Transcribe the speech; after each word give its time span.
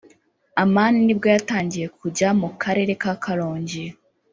Amani 0.63 0.97
nibwo 1.05 1.27
yatangiye 1.35 1.85
kujya 1.97 2.27
mu 2.39 2.49
Karere 2.61 2.91
ka 3.01 3.13
Karongi 3.23 3.83